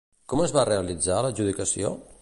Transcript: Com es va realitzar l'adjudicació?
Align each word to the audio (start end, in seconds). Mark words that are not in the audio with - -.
Com 0.31 0.39
es 0.45 0.53
va 0.55 0.63
realitzar 0.69 1.21
l'adjudicació? 1.27 1.95